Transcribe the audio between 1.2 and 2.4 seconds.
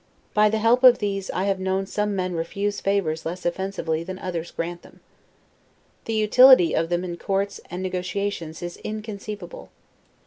I have known some men